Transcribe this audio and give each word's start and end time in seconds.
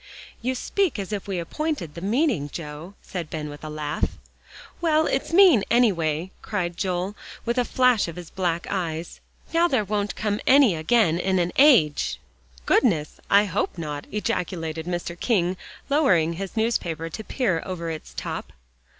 "You 0.41 0.55
speak 0.55 0.97
as 0.97 1.13
if 1.13 1.27
we 1.27 1.37
appointed 1.37 1.93
the 1.93 2.01
meeting, 2.01 2.49
Joe," 2.49 2.95
said 3.03 3.29
Ben 3.29 3.49
with 3.51 3.63
a 3.63 3.69
laugh. 3.69 4.17
"Well, 4.81 5.05
it's 5.05 5.31
mean, 5.31 5.63
anyway," 5.69 6.31
cried 6.41 6.75
Joel, 6.75 7.15
with 7.45 7.59
a 7.59 7.65
flash 7.65 8.07
of 8.07 8.15
his 8.15 8.31
black 8.31 8.65
eyes. 8.71 9.19
"Now 9.53 9.67
there 9.67 9.85
won't 9.85 10.13
any 10.17 10.73
come 10.73 10.79
again 10.79 11.19
in 11.19 11.37
an 11.37 11.51
age." 11.55 12.19
"Goodness, 12.65 13.19
I 13.29 13.45
hope 13.45 13.77
not," 13.77 14.05
ejaculated 14.11 14.87
Mr. 14.87 15.19
King, 15.19 15.55
lowering 15.87 16.33
his 16.33 16.57
newspaper 16.57 17.07
to 17.11 17.23
peer 17.23 17.61
over 17.63 17.91
its 17.91 18.15
top. 18.17 18.53